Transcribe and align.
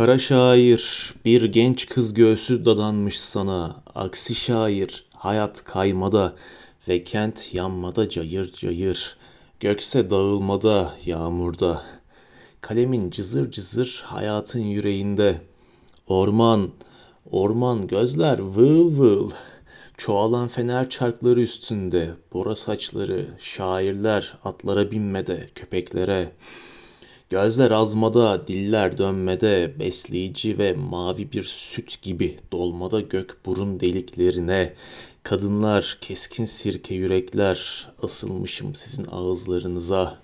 Kara 0.00 0.18
şair, 0.18 1.14
bir 1.24 1.44
genç 1.44 1.88
kız 1.88 2.14
göğsü 2.14 2.64
dadanmış 2.64 3.20
sana. 3.20 3.82
Aksi 3.94 4.34
şair, 4.34 5.04
hayat 5.14 5.64
kaymada 5.64 6.34
ve 6.88 7.04
kent 7.04 7.54
yanmada 7.54 8.08
cayır 8.08 8.52
cayır. 8.52 9.16
Gökse 9.60 10.10
dağılmada, 10.10 10.94
yağmurda. 11.04 11.82
Kalemin 12.60 13.10
cızır 13.10 13.50
cızır 13.50 14.02
hayatın 14.06 14.60
yüreğinde. 14.60 15.40
Orman, 16.06 16.70
orman 17.30 17.86
gözler 17.86 18.38
vıl 18.38 18.98
vıl. 18.98 19.30
Çoğalan 19.96 20.48
fener 20.48 20.90
çarkları 20.90 21.40
üstünde, 21.40 22.08
bora 22.32 22.56
saçları, 22.56 23.26
şairler 23.38 24.38
atlara 24.44 24.90
binmede, 24.90 25.50
köpeklere. 25.54 26.32
Gözler 27.30 27.70
azmada, 27.70 28.46
diller 28.46 28.98
dönmede, 28.98 29.74
besleyici 29.78 30.58
ve 30.58 30.72
mavi 30.72 31.32
bir 31.32 31.42
süt 31.42 32.02
gibi 32.02 32.38
dolmada 32.52 33.00
gök 33.00 33.46
burun 33.46 33.80
deliklerine. 33.80 34.74
Kadınlar, 35.22 35.98
keskin 36.00 36.44
sirke 36.44 36.94
yürekler, 36.94 37.88
asılmışım 38.02 38.74
sizin 38.74 39.06
ağızlarınıza. 39.10 40.18